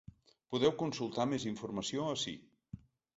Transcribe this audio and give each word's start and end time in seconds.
Podeu 0.53 0.71
consultar 0.79 1.27
més 1.33 1.45
informació 1.51 2.07
ací. 2.15 2.33